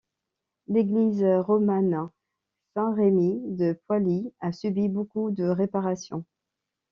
L'église 0.67 1.23
romane 1.23 2.09
Saint-Rémi 2.73 3.55
de 3.55 3.79
Poilly 3.85 4.33
a 4.39 4.51
subi 4.51 4.89
beaucoup 4.89 5.29
de 5.29 5.43
réparations. 5.43 6.25